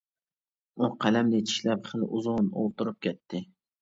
[0.77, 3.45] ئۇ قەلەمنى چىشلەپ خىلى ئۇزۇن ئولتۇرۇپ كەتتى.